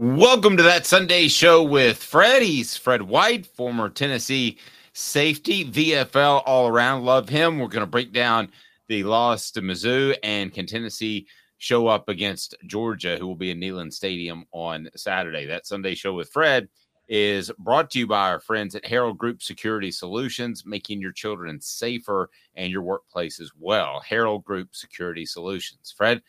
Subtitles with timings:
[0.00, 2.42] Welcome to that Sunday show with Fred.
[2.42, 4.58] He's Fred White, former Tennessee
[4.92, 7.04] safety, VFL all around.
[7.04, 7.58] Love him.
[7.58, 8.52] We're going to break down
[8.86, 11.26] the loss to Mizzou and can Tennessee
[11.56, 15.46] show up against Georgia, who will be in Neyland Stadium on Saturday.
[15.46, 16.68] That Sunday show with Fred
[17.08, 21.60] is brought to you by our friends at Harrell Group Security Solutions, making your children
[21.60, 24.00] safer and your workplace as well.
[24.08, 25.92] Harrell Group Security Solutions.
[25.96, 26.22] Fred,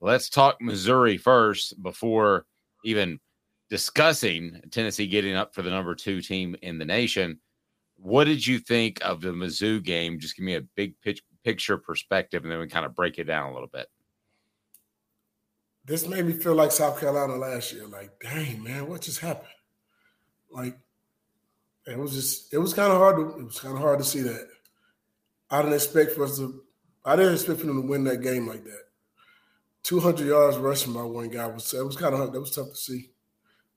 [0.00, 2.46] let's talk Missouri first before
[2.84, 3.20] even
[3.68, 7.38] discussing Tennessee getting up for the number two team in the nation.
[7.96, 10.18] What did you think of the Mizzou game?
[10.18, 13.24] Just give me a big pitch, picture perspective, and then we kind of break it
[13.24, 13.86] down a little bit.
[15.84, 17.86] This made me feel like South Carolina last year.
[17.86, 19.48] Like, dang man, what just happened?
[20.50, 20.78] Like,
[21.86, 24.04] it was just, it was kind of hard to, it was kind of hard to
[24.04, 24.48] see that.
[25.50, 26.62] I didn't expect for us to,
[27.04, 28.82] I didn't expect for them to win that game like that.
[29.82, 32.76] 200 yards rushing by one guy was it was kind of that was tough to
[32.76, 33.10] see,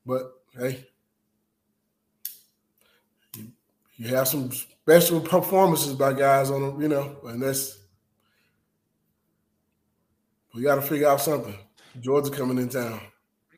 [0.05, 0.85] but hey,
[3.37, 3.51] you,
[3.95, 7.79] you have some special performances by guys on them, you know, and that's
[10.53, 11.57] we got to figure out something.
[11.99, 12.99] Georgia coming in town.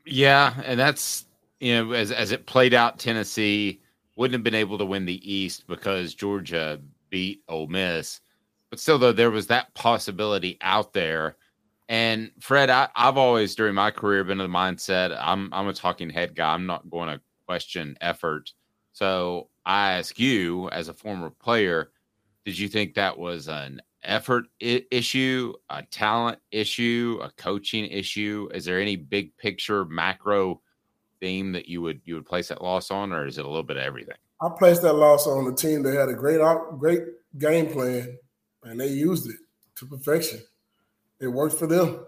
[0.05, 1.25] Yeah, and that's
[1.59, 3.81] you know as as it played out, Tennessee
[4.15, 8.21] wouldn't have been able to win the East because Georgia beat Ole Miss,
[8.69, 11.37] but still though there was that possibility out there
[11.87, 15.73] and Fred, I, have always during my career been in the mindset I'm I'm a
[15.73, 16.53] talking head guy.
[16.53, 18.51] I'm not going to question effort.
[18.93, 21.91] So I ask you, as a former player,
[22.45, 28.49] did you think that was an effort I- issue, a talent issue, a coaching issue?
[28.53, 30.61] Is there any big picture macro
[31.19, 33.63] theme that you would you would place that loss on, or is it a little
[33.63, 34.17] bit of everything?
[34.41, 36.41] I placed that loss on the team that had a great
[36.79, 37.03] great
[37.37, 38.17] game plan,
[38.63, 39.37] and they used it
[39.75, 40.41] to perfection.
[41.19, 42.05] It worked for them.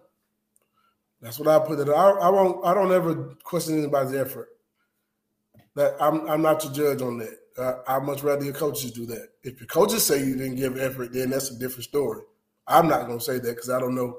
[1.22, 1.90] That's what I put it.
[1.90, 2.66] I, I won't.
[2.66, 4.50] I don't ever question anybody's effort.
[5.76, 6.30] That I'm.
[6.30, 7.38] I'm not to judge on that.
[7.58, 9.30] Uh, I much rather your coaches do that.
[9.44, 12.22] If your coaches say you didn't give effort, then that's a different story.
[12.68, 14.18] I'm not going to say that because I don't know.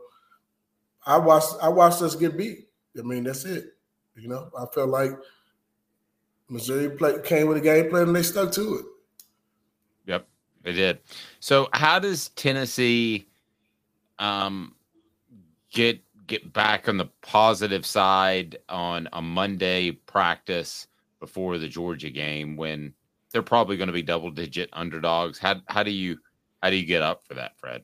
[1.07, 1.55] I watched.
[1.63, 2.69] I watched us get beat.
[2.99, 3.77] I mean, that's it.
[4.17, 5.13] You know, I felt like
[6.49, 8.85] Missouri play, came with a game plan and they stuck to it.
[10.07, 10.27] Yep,
[10.65, 10.99] they did.
[11.39, 13.29] So, how does Tennessee?
[14.19, 14.75] Um,
[15.71, 20.87] get get back on the positive side on a Monday practice
[21.21, 22.93] before the Georgia game when
[23.33, 25.39] they're probably going to be double digit underdogs.
[25.39, 26.19] How how do you
[26.63, 27.83] how do you get up for that, Fred?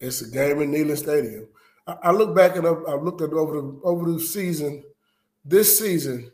[0.00, 1.48] It's a game in Neyland Stadium.
[1.86, 4.84] I, I look back and I, looked at over the over the season.
[5.44, 6.30] This season,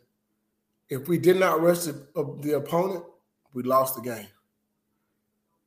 [0.89, 2.07] if we did not rush the,
[2.43, 3.05] the opponent,
[3.55, 4.27] we lost the game.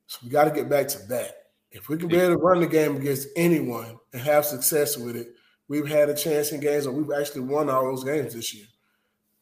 [0.07, 1.40] So we got to get back to that.
[1.71, 5.15] If we can be able to run the game against anyone and have success with
[5.15, 5.33] it,
[5.67, 8.65] we've had a chance in games and we've actually won all those games this year.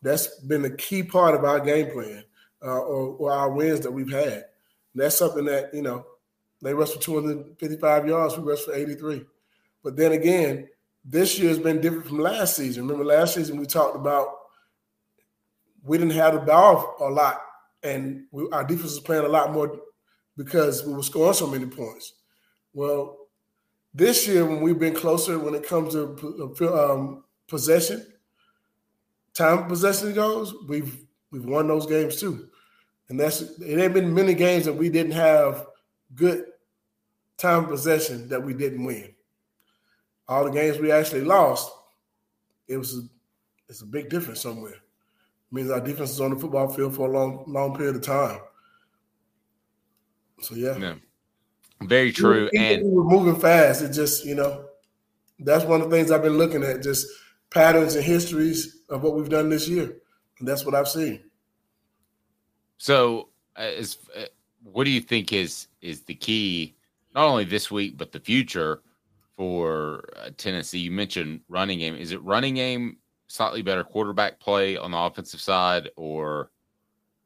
[0.02, 2.24] That's been the key part of our game plan
[2.64, 4.34] uh, or, or, our wins that we've had.
[4.34, 4.44] And
[4.96, 6.06] that's something that, you know,
[6.62, 9.26] they rushed for 255 yards, we rushed for 83.
[9.84, 10.68] But then again,
[11.04, 12.84] this year has been different from last season.
[12.84, 14.28] Remember, last season we talked about
[15.84, 17.42] we didn't have the ball a lot,
[17.84, 19.80] and we, our defense was playing a lot more
[20.38, 22.14] because we were scoring so many points.
[22.74, 23.18] Well,
[23.94, 28.06] this year when we've been closer when it comes to um, possession,
[29.34, 32.50] time possession goes, we've we've won those games too,
[33.10, 33.80] and that's it.
[33.80, 35.68] Ain't been many games that we didn't have
[36.16, 36.46] good
[37.38, 39.14] time possession that we didn't win.
[40.28, 41.72] All the games we actually lost,
[42.68, 43.02] it was a,
[43.68, 44.74] it's a big difference somewhere.
[44.74, 44.82] It
[45.52, 48.40] means our defense is on the football field for a long long period of time.
[50.42, 50.78] So yeah.
[50.78, 50.94] yeah.
[51.82, 52.50] Very true.
[52.52, 53.82] We, and we're moving fast.
[53.82, 54.66] It just, you know,
[55.40, 57.08] that's one of the things I've been looking at, just
[57.50, 59.98] patterns and histories of what we've done this year.
[60.40, 61.22] And that's what I've seen.
[62.78, 64.26] So, uh, is, uh,
[64.64, 66.76] what do you think is is the key,
[67.16, 68.82] not only this week but the future
[69.36, 70.80] for uh, Tennessee?
[70.80, 71.96] You mentioned running game.
[71.96, 76.52] Is it running game, slightly better quarterback play on the offensive side, or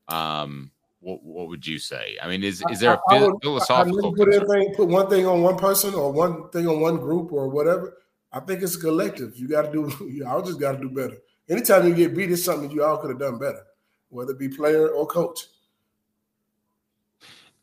[0.08, 0.72] um,
[1.04, 2.18] what, what would you say?
[2.22, 4.14] I mean, is is there a I, would, philosophical?
[4.16, 7.50] put anything, put one thing on one person or one thing on one group or
[7.50, 7.98] whatever.
[8.32, 9.36] I think it's a collective.
[9.36, 10.10] You got to do.
[10.12, 11.18] Y'all just got to do better.
[11.50, 13.64] Anytime you get beat, it's something you all could have done better,
[14.10, 15.40] whether it be player or coach.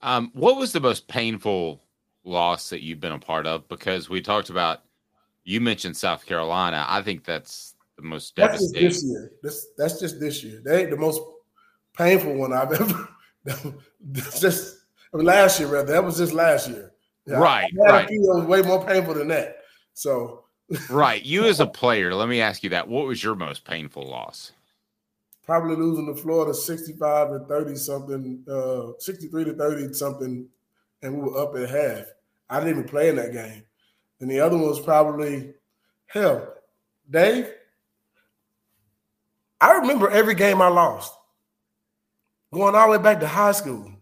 [0.03, 1.83] Um, what was the most painful
[2.25, 3.67] loss that you've been a part of?
[3.69, 4.83] Because we talked about,
[5.45, 6.85] you mentioned South Carolina.
[6.87, 8.89] I think that's the most that's devastating.
[8.89, 9.33] Just this year.
[9.43, 10.61] This, that's just this year.
[10.63, 11.23] They ain't the most
[11.97, 13.09] painful one I've ever
[14.13, 14.79] just
[15.13, 15.93] I mean, last year, rather.
[15.93, 16.93] That was just last year.
[17.27, 18.09] Yeah, right, right.
[18.11, 19.59] It was way more painful than that.
[19.95, 20.45] So,
[20.89, 21.23] right.
[21.23, 22.89] You as a player, let me ask you that.
[22.89, 24.53] What was your most painful loss?
[25.51, 30.47] probably losing to Florida 65 to 30 something, uh, 63 to 30 something,
[31.03, 32.07] and we were up at half.
[32.49, 33.65] I didn't even play in that game.
[34.21, 35.55] And the other one was probably,
[36.07, 36.55] hell,
[37.11, 37.49] Dave,
[39.61, 41.13] I remember every game I lost,
[42.53, 43.93] going all the way back to high school.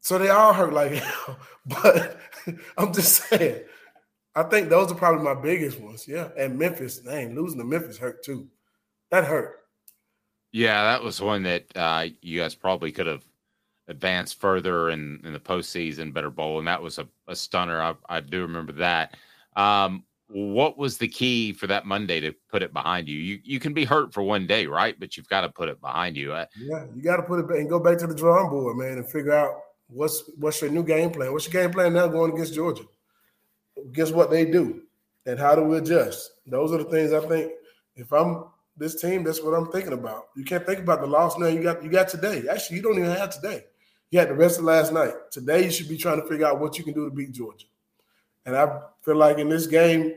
[0.00, 1.38] So they all hurt like hell.
[1.66, 2.18] But
[2.76, 3.62] I'm just saying,
[4.34, 6.06] I think those are probably my biggest ones.
[6.08, 6.28] Yeah.
[6.36, 8.48] And Memphis, name losing to Memphis hurt too.
[9.10, 9.56] That hurt.
[10.52, 13.24] Yeah, that was one that uh, you guys probably could have
[13.86, 17.80] advanced further in, in the postseason, better bowl, and that was a, a stunner.
[17.80, 19.16] I, I, do remember that.
[19.54, 23.18] Um, what was the key for that Monday to put it behind you?
[23.18, 24.98] You you can be hurt for one day, right?
[24.98, 26.32] But you've got to put it behind you.
[26.32, 28.98] Yeah, you got to put it back and go back to the drawing board, man,
[28.98, 31.32] and figure out what's what's your new game plan.
[31.32, 32.84] What's your game plan now going against Georgia?
[33.92, 34.82] Guess what they do,
[35.26, 36.30] and how do we adjust?
[36.46, 37.52] Those are the things I think.
[37.96, 38.44] If I'm
[38.76, 40.28] this team, that's what I'm thinking about.
[40.36, 41.46] You can't think about the loss now.
[41.46, 42.44] You got you got today.
[42.48, 43.64] Actually, you don't even have today.
[44.10, 45.12] You had the rest of last night.
[45.30, 47.66] Today, you should be trying to figure out what you can do to beat Georgia.
[48.46, 50.14] And I feel like in this game,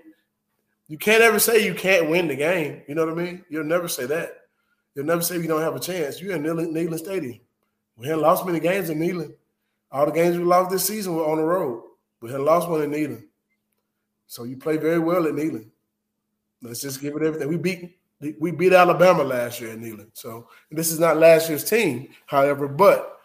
[0.88, 2.82] you can't ever say you can't win the game.
[2.88, 3.46] You know what I mean?
[3.50, 4.32] You'll never say that.
[4.96, 6.22] You'll never say you don't have a chance.
[6.22, 7.40] You're in Neyland Stadium.
[7.98, 9.34] We haven't lost many games in Neyland.
[9.92, 11.84] All the games we lost this season were on the road.
[12.22, 13.26] We had lost one in Neyland.
[14.28, 15.70] So you play very well at Neyland.
[16.62, 17.50] Let's just give it everything.
[17.50, 17.98] We beat
[18.40, 20.12] we beat Alabama last year in Neyland.
[20.14, 23.20] So this is not last year's team, however, but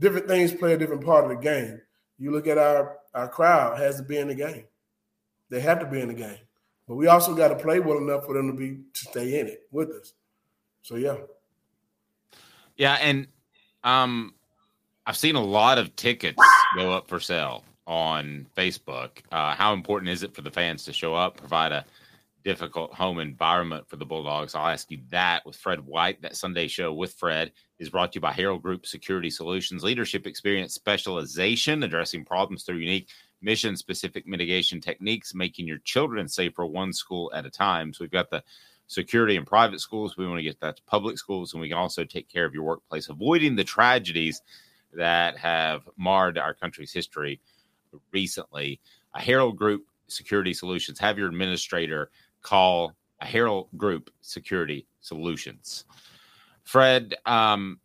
[0.00, 1.80] different things play a different part of the game.
[2.18, 4.64] You look at our our crowd has to be in the game.
[5.50, 6.38] They have to be in the game.
[6.88, 9.46] But we also got to play well enough for them to be to stay in
[9.46, 10.14] it with us.
[10.82, 11.16] So yeah.
[12.76, 13.26] Yeah, and
[13.84, 14.34] um
[15.06, 16.42] I've seen a lot of tickets
[16.76, 19.10] go up for sale on Facebook.
[19.32, 21.84] Uh, how important is it for the fans to show up, provide a
[22.42, 24.54] difficult home environment for the Bulldogs?
[24.54, 26.22] I'll ask you that with Fred White.
[26.22, 30.26] That Sunday show with Fred is brought to you by Harrell Group Security Solutions, leadership
[30.26, 33.08] experience, specialization, addressing problems through unique
[33.40, 37.92] mission specific mitigation techniques, making your children safer one school at a time.
[37.92, 38.42] So we've got the
[38.86, 40.16] security in private schools.
[40.16, 42.54] We want to get that to public schools, and we can also take care of
[42.54, 44.42] your workplace, avoiding the tragedies
[44.92, 47.40] that have marred our country's history
[48.12, 48.80] recently.
[49.14, 50.98] A Harrell Group Security Solutions.
[50.98, 52.10] Have your administrator
[52.42, 55.84] call a Harrell Group Security Solutions.
[56.64, 57.78] Fred, um,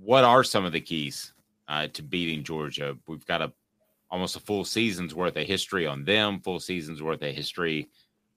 [0.00, 1.32] what are some of the keys
[1.68, 2.96] uh, to beating Georgia?
[3.06, 3.52] We've got a
[4.10, 7.88] almost a full season's worth of history on them, full season's worth of history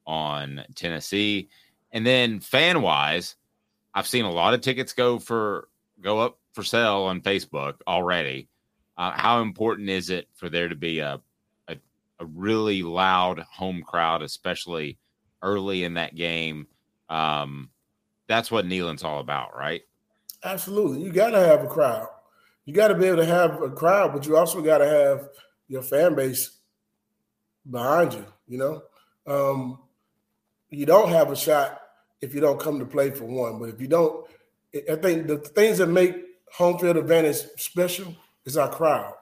[0.07, 1.49] on Tennessee.
[1.91, 3.35] And then fan wise,
[3.93, 5.67] I've seen a lot of tickets go for
[6.01, 8.47] go up for sale on Facebook already.
[8.97, 11.21] Uh, how important is it for there to be a,
[11.67, 11.77] a,
[12.19, 14.97] a really loud home crowd, especially
[15.41, 16.67] early in that game?
[17.09, 17.69] Um,
[18.27, 19.81] that's what Neyland's all about, right?
[20.43, 21.01] Absolutely.
[21.01, 22.07] You got to have a crowd.
[22.65, 25.29] You got to be able to have a crowd, but you also got to have
[25.67, 26.57] your fan base
[27.69, 28.25] behind you.
[28.47, 28.83] You know,
[29.25, 29.79] um,
[30.69, 31.81] you don't have a shot
[32.21, 33.59] if you don't come to play for one.
[33.59, 34.25] But if you don't,
[34.75, 36.15] I think the things that make
[36.51, 38.15] home field advantage special
[38.45, 39.13] is our crowd.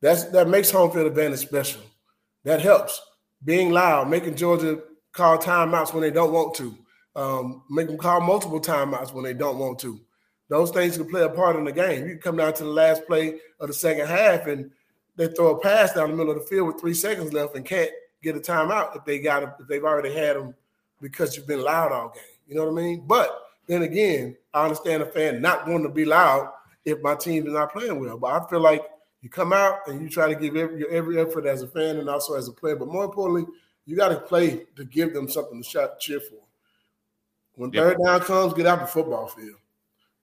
[0.00, 1.82] That's that makes home field advantage special.
[2.44, 3.00] That helps.
[3.44, 4.80] Being loud, making Georgia
[5.12, 6.76] call timeouts when they don't want to,
[7.16, 10.00] um, make them call multiple timeouts when they don't want to.
[10.48, 12.04] Those things can play a part in the game.
[12.04, 14.70] You can come down to the last play of the second half and
[15.16, 17.66] they throw a pass down the middle of the field with three seconds left and
[17.66, 17.90] can't
[18.22, 20.54] get a timeout if they got if they've already had them
[21.00, 22.22] because you've been loud all game.
[22.46, 23.04] You know what I mean?
[23.06, 23.36] But
[23.66, 26.50] then again, I understand a fan not wanting to be loud
[26.84, 28.16] if my team is not playing well.
[28.16, 28.82] But I feel like
[29.20, 31.98] you come out and you try to give every, your every effort as a fan
[31.98, 32.76] and also as a player.
[32.76, 33.52] But more importantly,
[33.88, 36.36] you got to play to give them something to shout, cheer for.
[37.54, 37.84] When yep.
[37.84, 39.56] third down comes, get out the football field.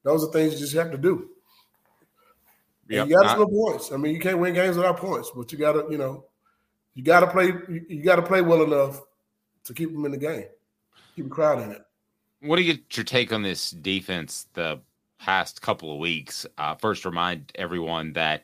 [0.03, 1.31] Those are things you just have to do.
[2.87, 3.91] Yep, you got to score points.
[3.91, 6.25] I mean, you can't win games without points, but you got to, you know,
[6.93, 7.53] you got to play.
[7.89, 9.01] You got to play well enough
[9.63, 10.45] to keep them in the game,
[11.15, 11.81] keep the crowd in it.
[12.41, 14.45] What do you get your take on this defense?
[14.53, 14.79] The
[15.17, 16.45] past couple of weeks.
[16.59, 18.43] Uh, first, remind everyone that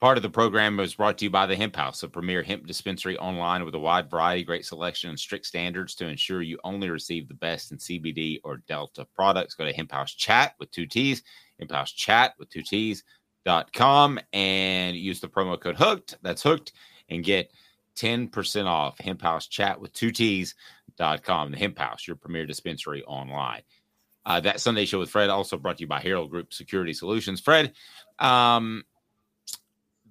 [0.00, 2.66] part of the program was brought to you by the Hemp House, a premier hemp
[2.66, 6.90] dispensary online with a wide variety, great selection, and strict standards to ensure you only
[6.90, 9.54] receive the best in CBD or Delta products.
[9.54, 11.22] Go to Hemp House Chat with two T's,
[11.58, 13.02] Hemp House Chat with two T's
[13.48, 16.72] dot com and use the promo code hooked that's hooked
[17.08, 17.50] and get
[17.96, 18.98] 10% off.
[18.98, 20.54] Hemp house chat with two t's
[20.96, 23.62] dot com the hemp house your premier dispensary online.
[24.26, 27.40] Uh, that sunday show with fred also brought to you by harrell group security solutions.
[27.40, 27.72] Fred
[28.18, 28.84] um,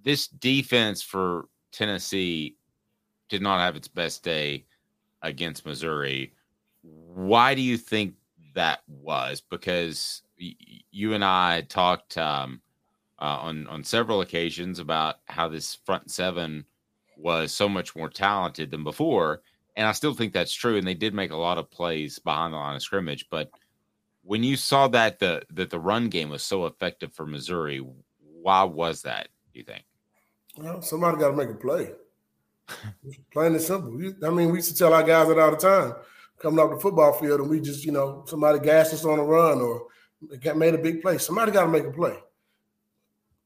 [0.07, 2.55] this defense for tennessee
[3.29, 4.65] did not have its best day
[5.21, 6.33] against missouri
[6.81, 8.15] why do you think
[8.53, 10.23] that was because
[10.91, 12.61] you and I talked um,
[13.19, 16.65] uh, on on several occasions about how this front seven
[17.17, 19.41] was so much more talented than before,
[19.75, 20.77] and I still think that's true.
[20.77, 23.49] And they did make a lot of plays behind the line of scrimmage, but
[24.23, 27.83] when you saw that the that the run game was so effective for Missouri,
[28.19, 29.29] why was that?
[29.53, 29.83] Do you think?
[30.57, 31.91] Well, somebody got to make a play.
[33.31, 33.93] Plain and simple.
[34.25, 35.93] I mean, we used to tell our guys that all the time,
[36.39, 39.23] coming off the football field, and we just, you know, somebody gassed us on a
[39.23, 39.87] run or
[40.55, 41.17] made a big play.
[41.17, 42.17] Somebody got to make a play.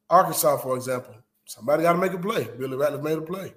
[0.10, 1.16] Arkansas, for example,
[1.46, 2.48] somebody got to make a play.
[2.58, 3.54] Billy Ratliff made a play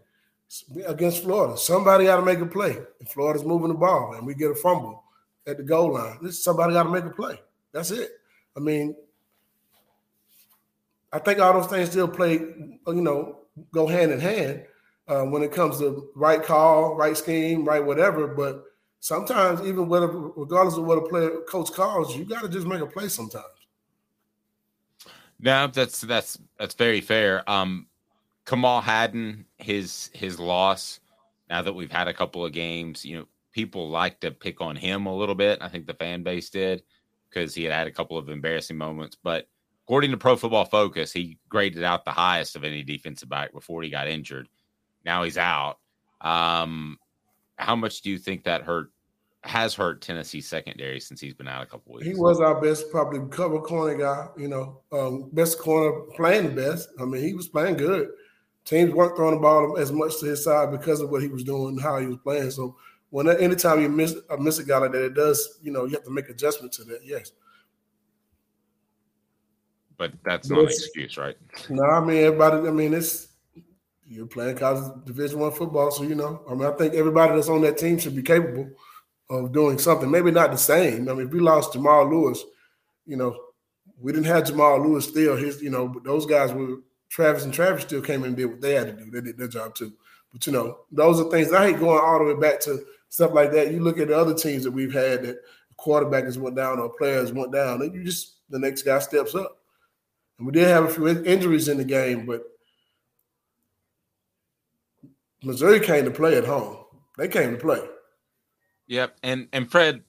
[0.86, 1.56] against Florida.
[1.56, 2.76] Somebody got to make a play.
[3.00, 5.02] And Florida's moving the ball, and we get a fumble
[5.46, 6.18] at the goal line.
[6.22, 7.40] This somebody got to make a play.
[7.72, 8.10] That's it.
[8.56, 8.94] I mean,
[11.12, 14.64] I think all those things still play, you know, go hand in hand
[15.08, 18.26] uh, when it comes to right call, right scheme, right whatever.
[18.26, 18.64] But
[19.00, 22.80] sometimes, even whether, regardless of what a player coach calls, you got to just make
[22.80, 23.44] a play sometimes.
[25.40, 27.48] No, that's that's that's very fair.
[27.48, 27.86] Um,
[28.46, 31.00] Kamal Hadden, his his loss.
[31.50, 34.76] Now that we've had a couple of games, you know, people like to pick on
[34.76, 35.58] him a little bit.
[35.60, 36.82] I think the fan base did
[37.28, 39.16] because he had had a couple of embarrassing moments.
[39.22, 39.48] But
[39.84, 43.82] according to Pro Football Focus, he graded out the highest of any defensive back before
[43.82, 44.48] he got injured.
[45.04, 45.78] Now he's out.
[46.20, 46.98] Um,
[47.56, 48.90] how much do you think that hurt?
[49.42, 52.06] Has hurt Tennessee's secondary since he's been out a couple weeks.
[52.06, 54.28] He was our best, probably cover corner guy.
[54.38, 56.88] You know, um, best corner playing the best.
[56.98, 58.08] I mean, he was playing good.
[58.64, 61.44] Teams weren't throwing the ball as much to his side because of what he was
[61.44, 62.52] doing, how he was playing.
[62.52, 62.74] So
[63.10, 65.92] when anytime you miss a miss a guy like that, it does, you know, you
[65.92, 67.00] have to make adjustment to that.
[67.04, 67.32] Yes.
[69.96, 71.36] But that's not an excuse, right?
[71.68, 72.68] No, I mean everybody.
[72.68, 73.28] I mean it's
[74.06, 76.42] you're playing college Division One football, so you know.
[76.48, 78.70] I mean, I think everybody that's on that team should be capable
[79.30, 80.10] of doing something.
[80.10, 81.08] Maybe not the same.
[81.08, 82.44] I mean, if we lost Jamal Lewis,
[83.06, 83.36] you know,
[84.00, 85.36] we didn't have Jamal Lewis still.
[85.36, 86.76] His, you know, those guys were
[87.08, 89.10] Travis and Travis still came in and did what they had to do.
[89.10, 89.92] They did their job too.
[90.32, 93.32] But you know, those are things I hate going all the way back to stuff
[93.32, 93.72] like that.
[93.72, 95.38] You look at the other teams that we've had that
[95.76, 99.34] quarterback has went down or players went down, and you just the next guy steps
[99.34, 99.58] up.
[100.38, 102.42] And we did have a few injuries in the game, but
[105.42, 106.78] Missouri came to play at home.
[107.16, 107.80] They came to play.
[108.86, 110.02] Yep, and and Fred,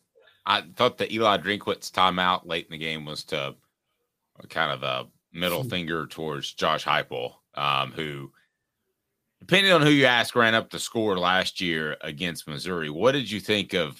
[0.45, 3.55] I thought the Eli Drinkwitz timeout late in the game was to
[4.49, 8.31] kind of a middle finger towards Josh Heupel, um, who
[9.39, 12.89] depending on who you ask, ran up the score last year against Missouri.
[12.89, 13.99] What did you think of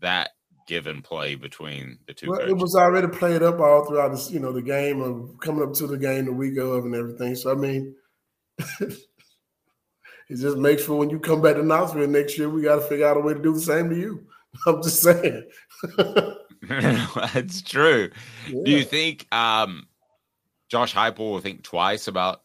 [0.00, 0.30] that
[0.68, 2.30] given play between the two?
[2.30, 5.66] Well, it was already played up all throughout the you know the game of coming
[5.66, 7.34] up to the game the week of and everything.
[7.34, 7.96] So I mean,
[8.58, 8.96] it
[10.30, 13.08] just makes for when you come back to Knoxville next year, we got to figure
[13.08, 14.24] out a way to do the same to you.
[14.66, 15.48] I'm just saying.
[16.68, 18.10] That's true.
[18.46, 18.60] Yeah.
[18.64, 19.88] Do you think um,
[20.68, 22.42] Josh Heupel will think twice about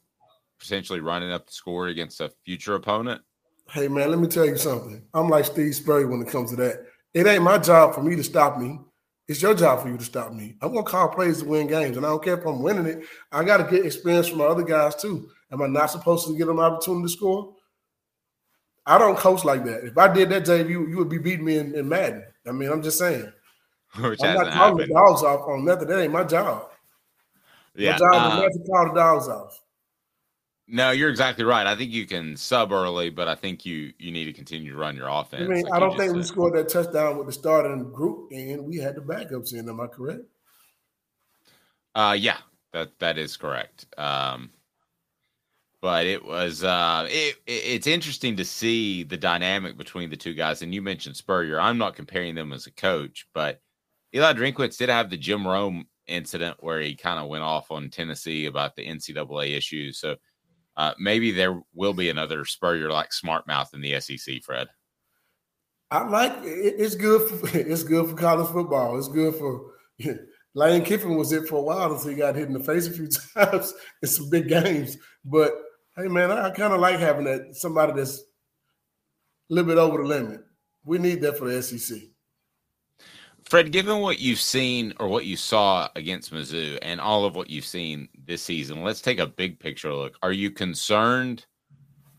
[0.60, 3.22] potentially running up the score against a future opponent?
[3.70, 5.04] Hey man, let me tell you something.
[5.14, 6.86] I'm like Steve Spurrier when it comes to that.
[7.14, 8.80] It ain't my job for me to stop me.
[9.28, 10.56] It's your job for you to stop me.
[10.62, 13.06] I'm gonna call plays to win games, and I don't care if I'm winning it.
[13.32, 15.30] I got to get experience from my other guys too.
[15.52, 17.54] Am I not supposed to get them an opportunity to score?
[18.86, 19.86] I don't coach like that.
[19.86, 22.24] If I did that, Dave, you, you would be beating me in, in Madden.
[22.46, 23.32] I mean, I'm just saying.
[24.00, 25.88] Which I'm not calling the dogs off on nothing.
[25.88, 26.70] That ain't my job.
[27.76, 29.62] Yeah, my job uh, is not to call the dogs off.
[30.68, 31.68] No, you're exactly right.
[31.68, 34.78] I think you can sub early, but I think you you need to continue to
[34.78, 35.44] run your offense.
[35.44, 36.16] I mean, like I don't think said.
[36.16, 39.68] we scored that touchdown with the starting group, and we had the backups in.
[39.68, 40.24] Am I correct?
[41.94, 42.38] Uh, yeah,
[42.72, 43.86] that that is correct.
[43.98, 44.52] Um,
[45.82, 50.34] but it was uh, it, it, it's interesting to see the dynamic between the two
[50.34, 50.62] guys.
[50.62, 51.60] And you mentioned Spurrier.
[51.60, 53.60] I'm not comparing them as a coach, but
[54.16, 57.90] Eli Drinkwitz did have the Jim Rome incident where he kind of went off on
[57.90, 60.00] Tennessee about the NCAA issues.
[60.00, 60.16] So
[60.76, 64.68] uh, maybe there will be another Spurrier like smart mouth in the SEC, Fred.
[65.92, 67.30] I like it, it's good.
[67.30, 68.98] For, it's good for college football.
[68.98, 69.74] It's good for
[70.56, 72.92] Lane Kiffin was it for a while until he got hit in the face a
[72.92, 74.98] few times in some big games.
[75.24, 75.54] But
[75.96, 80.00] hey, man, I, I kind of like having that somebody that's a little bit over
[80.00, 80.42] the limit.
[80.84, 82.00] We need that for the SEC.
[83.54, 87.52] Fred, given what you've seen or what you saw against Mizzou and all of what
[87.52, 90.16] you've seen this season, let's take a big picture look.
[90.24, 91.46] Are you concerned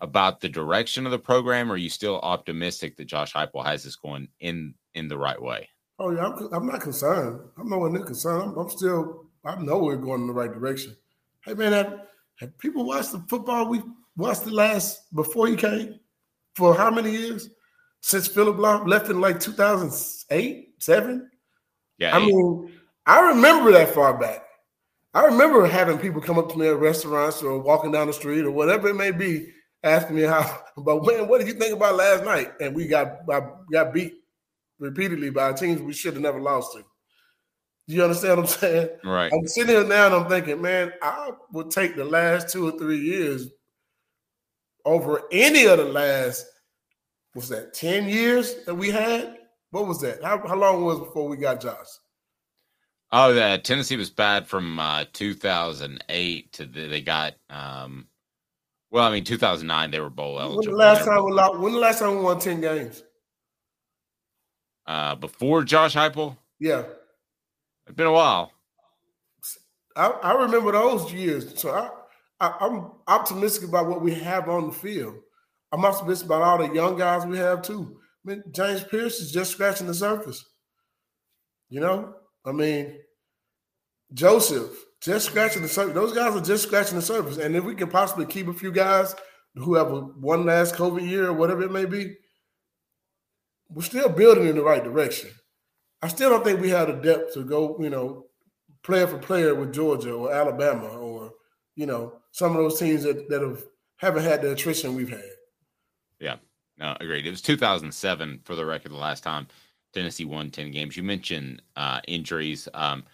[0.01, 1.73] about the direction of the program?
[1.73, 5.43] Or are you still optimistic that Josh Heupel has this going in in the right
[5.43, 5.69] way?
[5.99, 7.41] Oh yeah, I'm, I'm not concerned.
[7.59, 8.53] I'm nowhere near concerned.
[8.53, 9.25] I'm, I'm, still.
[9.45, 10.97] I know we're going in the right direction.
[11.45, 12.03] Hey man, have,
[12.39, 13.83] have people watched the football we
[14.17, 15.99] watched the last before he came
[16.55, 17.51] for how many years?
[18.03, 21.31] Since Phillip Fulmer left in like 2008, seven.
[21.99, 22.17] Yeah.
[22.17, 22.73] I mean,
[23.07, 24.45] I remember that far back.
[25.15, 28.45] I remember having people come up to me at restaurants or walking down the street
[28.45, 29.49] or whatever it may be,
[29.85, 32.53] asking me how, but man, what did you think about last night?
[32.61, 34.15] And we got got beat
[34.79, 36.85] repeatedly by teams we should have never lost to.
[37.87, 38.89] Do you understand what I'm saying?
[39.05, 39.33] Right.
[39.33, 42.79] I'm sitting here now and I'm thinking, man, I would take the last two or
[42.79, 43.51] three years
[44.87, 46.47] over any of the last,
[47.35, 49.37] what's that, 10 years that we had?
[49.75, 50.23] What was that?
[50.23, 51.99] How, how long was before we got Josh?
[53.11, 57.35] Oh, the Tennessee was bad from uh, 2008 to the, they got.
[57.51, 58.07] Um,
[58.93, 60.59] well, I mean, 2009 they were bowl eligible.
[60.59, 63.03] When the last time we lost, when the last time we won 10 games?
[64.87, 66.37] Uh, before Josh Heupel.
[66.61, 66.85] Yeah,
[67.89, 68.53] it's been a while.
[69.97, 71.91] I, I remember those years, so I,
[72.39, 75.17] I am optimistic about what we have on the field.
[75.73, 77.99] I'm optimistic about all the young guys we have too.
[78.25, 80.45] Mean, James Pearce is just scratching the surface.
[81.69, 82.15] You know,
[82.45, 82.99] I mean,
[84.13, 85.95] Joseph just scratching the surface.
[85.95, 87.37] Those guys are just scratching the surface.
[87.37, 89.15] And if we can possibly keep a few guys
[89.55, 92.15] who have a one last COVID year or whatever it may be,
[93.69, 95.31] we're still building in the right direction.
[96.01, 98.27] I still don't think we have the depth to go, you know,
[98.83, 101.33] player for player with Georgia or Alabama or,
[101.77, 103.63] you know, some of those teams that, that have
[103.97, 105.23] haven't had the attrition we've had.
[106.21, 106.37] Yeah,
[106.79, 107.27] no, agreed.
[107.27, 109.47] It was 2007 for the record the last time
[109.93, 110.97] Tennessee won 10 games.
[110.97, 112.69] You mentioned uh, injuries.
[112.75, 113.05] Um,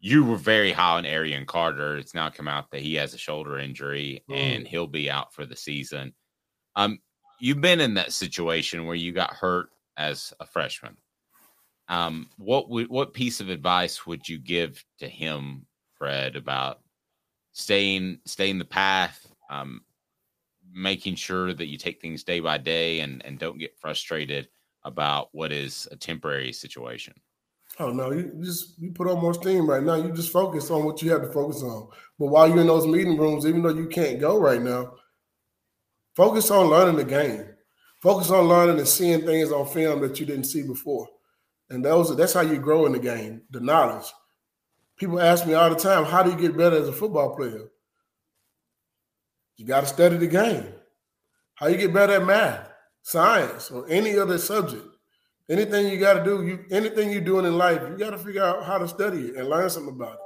[0.00, 1.96] you were very high on Arion Carter.
[1.96, 4.36] It's now come out that he has a shoulder injury mm.
[4.36, 6.12] and he'll be out for the season.
[6.74, 6.98] Um,
[7.38, 10.96] you've been in that situation where you got hurt as a freshman.
[11.88, 16.80] Um, what would what piece of advice would you give to him, Fred, about
[17.52, 19.82] staying staying the path, um,
[20.72, 24.48] making sure that you take things day by day and and don't get frustrated
[24.84, 27.14] about what is a temporary situation?
[27.78, 29.94] Oh no, you just you put on more steam right now.
[29.94, 31.88] You just focus on what you have to focus on.
[32.18, 34.94] But while you're in those meeting rooms, even though you can't go right now,
[36.14, 37.46] focus on learning the game.
[38.00, 41.06] Focus on learning and seeing things on film that you didn't see before.
[41.68, 44.06] And those that's how you grow in the game, the knowledge.
[44.96, 47.70] People ask me all the time, how do you get better as a football player?
[49.60, 50.64] You got to study the game.
[51.52, 52.66] How you get better at math,
[53.02, 54.86] science, or any other subject.
[55.50, 58.42] Anything you got to do, you anything you're doing in life, you got to figure
[58.42, 60.20] out how to study it and learn something about it.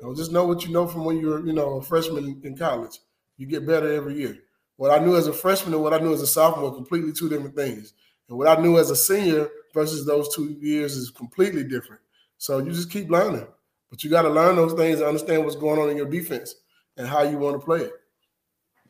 [0.00, 3.00] Don't just know what you know from when you're, you know, a freshman in college.
[3.36, 4.38] You get better every year.
[4.76, 7.28] What I knew as a freshman and what I knew as a sophomore, completely two
[7.28, 7.94] different things.
[8.28, 12.00] And what I knew as a senior versus those two years is completely different.
[12.36, 13.48] So you just keep learning,
[13.90, 16.54] but you got to learn those things and understand what's going on in your defense
[16.96, 17.92] and how you want to play it.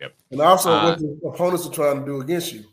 [0.00, 0.14] Yep.
[0.30, 2.64] And also uh, what the opponents are trying to do against you.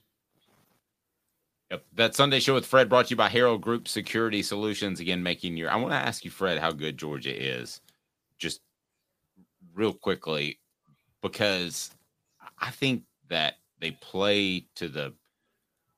[1.71, 1.85] Yep.
[1.95, 4.99] That Sunday show with Fred brought to you by Harrell Group Security Solutions.
[4.99, 7.81] Again, making your I want to ask you, Fred, how good Georgia is.
[8.37, 8.61] Just
[9.73, 10.59] real quickly,
[11.21, 11.91] because
[12.59, 15.13] I think that they play to the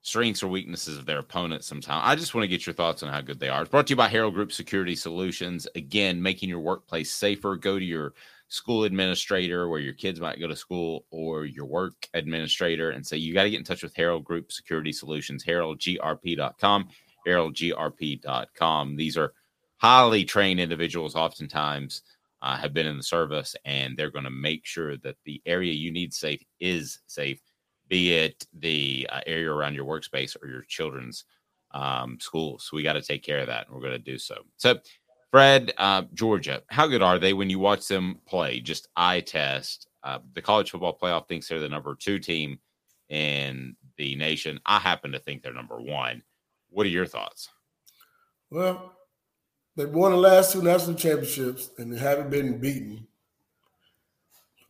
[0.01, 2.01] strengths or weaknesses of their opponents sometimes.
[2.05, 3.61] I just want to get your thoughts on how good they are.
[3.61, 5.67] It's brought to you by Harrell Group Security Solutions.
[5.75, 7.57] Again, making your workplace safer.
[7.57, 8.13] Go to your
[8.49, 13.17] school administrator where your kids might go to school or your work administrator and say,
[13.17, 16.87] you got to get in touch with Harrell Group Security Solutions, harrellgrp.com,
[17.27, 18.95] harrellgrp.com.
[18.95, 19.33] These are
[19.77, 22.03] highly trained individuals, oftentimes
[22.41, 25.73] uh, have been in the service, and they're going to make sure that the area
[25.73, 27.41] you need safe is safe
[27.87, 31.25] be it the uh, area around your workspace or your children's
[31.71, 32.67] um, schools.
[32.69, 34.35] So we got to take care of that, and we're going to do so.
[34.57, 34.79] So,
[35.31, 38.59] Fred, uh, Georgia, how good are they when you watch them play?
[38.59, 39.87] Just eye test.
[40.03, 42.59] Uh, the college football playoff thinks they're the number two team
[43.09, 44.59] in the nation.
[44.65, 46.23] I happen to think they're number one.
[46.69, 47.49] What are your thoughts?
[48.49, 48.93] Well,
[49.75, 53.07] they've won the last two national championships and they haven't been beaten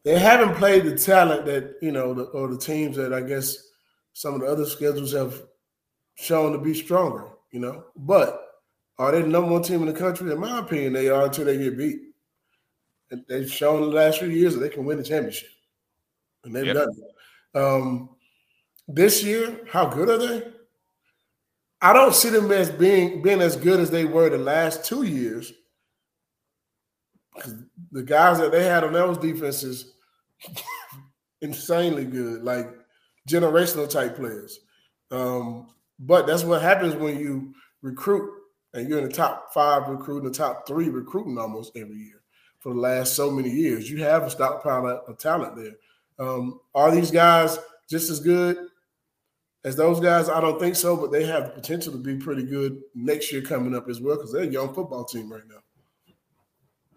[0.08, 3.58] they haven't played the talent that you know, the, or the teams that I guess
[4.14, 5.44] some of the other schedules have
[6.16, 7.28] shown to be stronger.
[7.52, 8.47] You know, but
[9.00, 10.32] are they the number one team in the country?
[10.32, 12.02] In my opinion, they are until they get beat.
[13.12, 15.50] And they've shown in the last few years that they can win the championship,
[16.44, 16.76] and they've yep.
[16.76, 17.58] done it.
[17.58, 18.10] Um,
[18.88, 20.48] this year, how good are they?
[21.82, 25.04] I don't see them as being being as good as they were the last two
[25.04, 25.54] years.
[27.34, 27.56] Because
[27.92, 29.94] the guys that they had on those defenses
[31.42, 32.68] insanely good, like
[33.30, 34.60] generational type players.
[35.12, 35.68] Um,
[36.00, 38.37] but that's what happens when you recruit
[38.74, 42.22] and you're in the top five recruiting, the top three recruiting almost every year
[42.60, 43.90] for the last so many years.
[43.90, 45.76] You have a stockpile of talent there.
[46.20, 47.58] Um, are these guys
[47.90, 48.58] just as good
[49.68, 52.44] as those guys, I don't think so, but they have the potential to be pretty
[52.44, 56.16] good next year coming up as well because they're a young football team right now.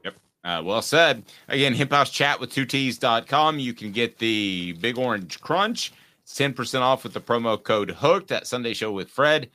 [0.04, 0.14] Yep.
[0.44, 1.24] Uh, well said.
[1.48, 3.58] Again, Hemp House Chat with 2Ts.com.
[3.58, 5.92] You can get the Big Orange Crunch.
[6.22, 8.28] It's 10% off with the promo code HOOKED.
[8.28, 9.50] That Sunday show with Fred.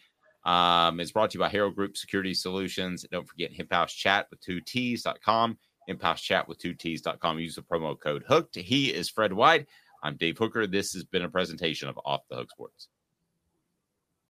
[0.45, 3.05] Um, it's brought to you by Harrell Group Security Solutions.
[3.11, 5.57] Don't forget Hemp House Chat with 2Ts.com.
[5.87, 7.39] Hemp House Chat with 2Ts.com.
[7.39, 8.61] Use the promo code HOOKED.
[8.61, 9.67] He is Fred White.
[10.03, 10.67] I'm Dave Hooker.
[10.67, 12.89] This has been a presentation of Off the Hook Sports.